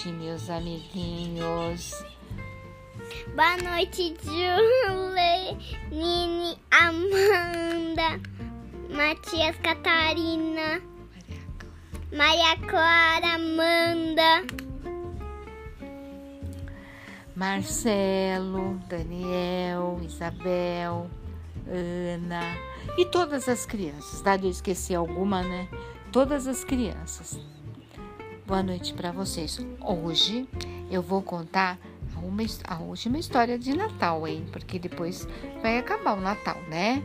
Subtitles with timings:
[0.00, 2.04] noite, meus amiguinhos.
[3.34, 8.20] Boa noite, Julie, Nini, Amanda,
[8.88, 10.80] Matias, Catarina,
[12.12, 14.46] Maria Clara, Amanda,
[17.36, 21.10] Marcelo, Daniel, Isabel,
[21.68, 22.56] Ana
[22.96, 24.22] e todas as crianças.
[24.22, 24.36] Tá?
[24.36, 25.68] Eu esqueci alguma, né?
[26.10, 27.38] Todas as crianças.
[28.50, 29.60] Boa noite para vocês.
[29.80, 30.44] Hoje
[30.90, 31.78] eu vou contar
[32.20, 34.44] uma, a última história de Natal, hein?
[34.50, 35.24] Porque depois
[35.62, 37.00] vai acabar o Natal, né?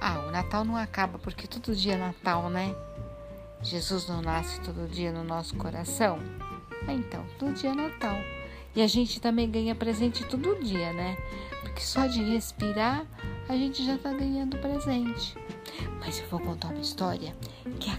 [0.00, 2.74] Ah, o Natal não acaba porque todo dia é Natal, né?
[3.62, 6.18] Jesus não nasce todo dia no nosso coração?
[6.88, 8.16] Então, todo dia é Natal.
[8.74, 11.16] E a gente também ganha presente todo dia, né?
[11.62, 13.06] Porque só de respirar
[13.48, 15.36] a gente já tá ganhando presente.
[16.00, 17.36] Mas eu vou contar uma história
[17.78, 17.96] que a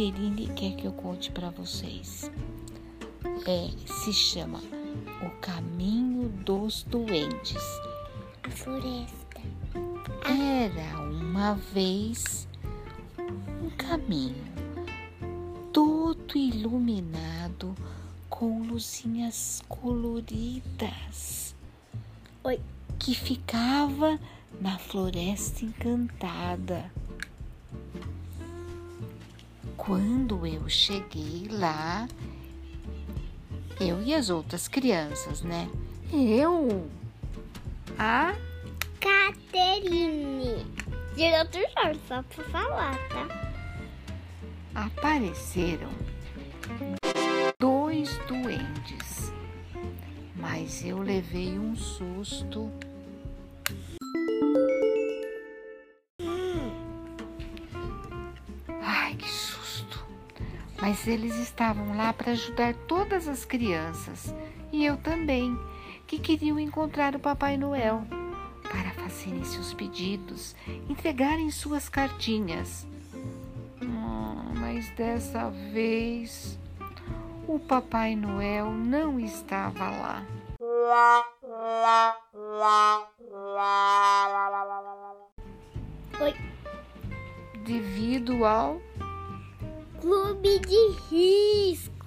[0.00, 2.30] Caterine quer que eu conte para vocês.
[3.46, 4.58] É, se chama
[5.22, 7.62] O Caminho dos Doentes.
[8.42, 9.42] a floresta.
[10.24, 12.48] Era uma vez
[13.62, 14.42] um caminho
[15.70, 17.76] todo iluminado
[18.30, 21.54] com luzinhas coloridas.
[22.42, 22.58] Oi.
[22.98, 24.18] Que ficava
[24.58, 26.90] na floresta encantada.
[29.80, 32.06] Quando eu cheguei lá,
[33.80, 35.70] eu e as outras crianças, né?
[36.12, 36.86] Eu,
[37.98, 38.34] a
[39.00, 40.66] Caterine.
[41.16, 43.26] Diretor Jorge, só pra falar, tá?
[44.74, 45.88] apareceram
[47.58, 49.32] dois duendes,
[50.36, 52.70] mas eu levei um susto.
[60.80, 64.34] Mas eles estavam lá para ajudar todas as crianças
[64.72, 65.58] e eu também,
[66.06, 68.04] que queriam encontrar o Papai Noel
[68.62, 70.54] para fazerem seus pedidos,
[70.88, 72.86] entregarem suas cartinhas.
[73.82, 76.58] Ah, mas dessa vez
[77.48, 80.24] o Papai Noel não estava lá.
[86.20, 86.34] Oi.
[87.64, 88.80] Devido ao,
[90.40, 92.06] Clube de risco.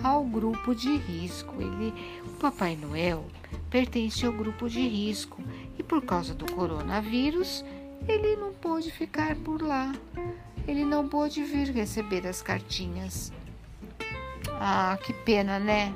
[0.00, 1.60] ao grupo de risco.
[1.60, 1.92] Ele,
[2.24, 3.24] o Papai Noel
[3.68, 5.42] pertence ao grupo de risco
[5.76, 7.64] e por causa do coronavírus
[8.06, 9.92] ele não pôde ficar por lá.
[10.68, 13.32] Ele não pôde vir receber as cartinhas.
[14.60, 15.92] Ah, que pena, né?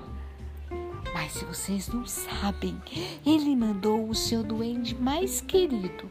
[1.14, 2.76] Mas se vocês não sabem,
[3.24, 6.10] ele mandou o seu duende mais querido.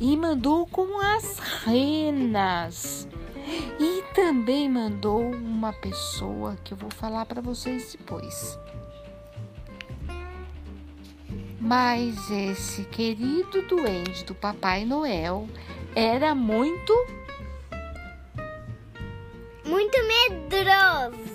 [0.00, 3.06] E mandou com as renas.
[3.78, 8.58] E também mandou uma pessoa que eu vou falar para vocês depois.
[11.60, 15.46] Mas esse querido duende do Papai Noel
[15.94, 16.92] era muito
[19.66, 21.30] Muito medroso.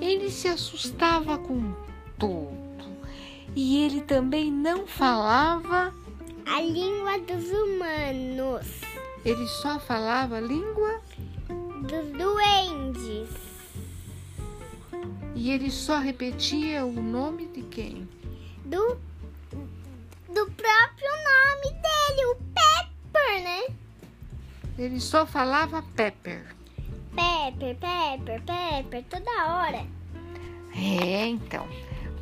[0.00, 1.74] Ele se assustava com
[2.18, 2.52] tudo.
[3.54, 5.92] E ele também não falava,
[6.46, 8.66] A língua dos humanos.
[9.24, 11.00] ele só falava a língua
[11.48, 13.28] Dos duendes.
[15.34, 18.08] e ele só repetia o nome de quem?
[18.64, 18.96] Do,
[20.28, 23.76] do próprio nome dele, o Pepper, né?
[24.78, 26.54] Ele só falava Pepper.
[27.14, 29.86] Pepper, Pepper, Pepper, toda hora.
[30.74, 31.68] É, então.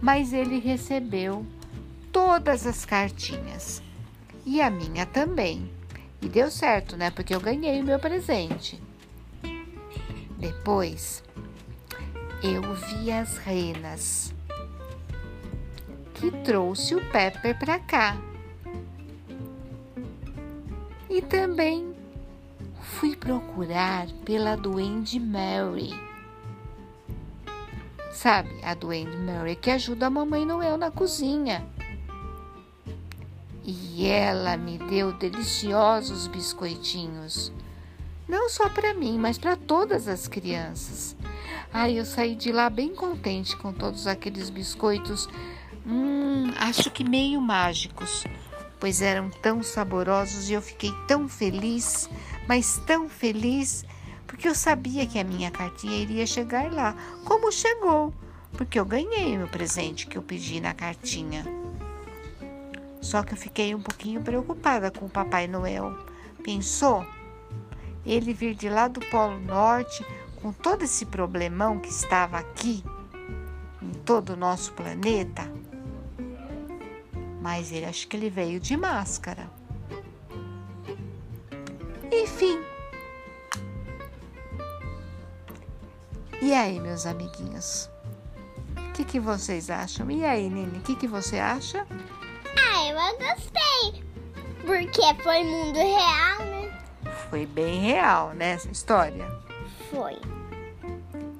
[0.00, 1.46] Mas ele recebeu
[2.10, 3.80] todas as cartinhas.
[4.44, 5.70] E a minha também.
[6.22, 7.10] E deu certo, né?
[7.10, 8.80] Porque eu ganhei o meu presente.
[10.38, 11.22] Depois,
[12.42, 14.34] eu vi as renas
[16.14, 18.16] que trouxe o Pepper para cá.
[21.08, 21.94] E também
[22.80, 25.90] fui procurar pela Duende Mary.
[28.12, 31.66] Sabe, a Duende Mary que ajuda a Mamãe Noel na cozinha.
[33.64, 37.52] E ela me deu deliciosos biscoitinhos.
[38.28, 41.16] Não só para mim, mas para todas as crianças.
[41.72, 45.28] Ai, eu saí de lá bem contente com todos aqueles biscoitos.
[45.86, 48.24] Hum, acho que meio mágicos,
[48.78, 52.08] pois eram tão saborosos e eu fiquei tão feliz,
[52.48, 53.84] mas tão feliz,
[54.26, 58.12] porque eu sabia que a minha cartinha iria chegar lá, como chegou,
[58.52, 61.59] porque eu ganhei o meu presente que eu pedi na cartinha.
[63.00, 65.96] Só que eu fiquei um pouquinho preocupada com o Papai Noel.
[66.42, 67.04] Pensou?
[68.04, 70.04] ele vir de lá do Polo Norte
[70.40, 72.82] com todo esse problemão que estava aqui
[73.82, 75.50] em todo o nosso planeta.
[77.40, 79.50] Mas ele acho que ele veio de máscara.
[82.12, 82.60] Enfim.
[86.42, 87.90] E aí, meus amiguinhos?
[88.76, 90.10] O que, que vocês acham?
[90.10, 91.86] E aí, Nini, o que, que você acha?
[92.90, 94.02] Eu gostei.
[94.66, 96.72] Porque foi mundo real, né?
[97.30, 99.30] Foi bem real, né, essa história?
[99.90, 100.18] Foi.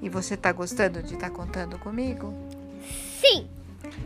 [0.01, 2.33] E você tá gostando de estar tá contando comigo?
[3.19, 3.49] Sim.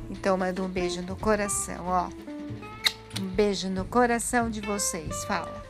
[0.09, 2.09] Então manda um beijo no coração, ó.
[3.21, 5.23] Um beijo no coração de vocês.
[5.25, 5.64] Fala.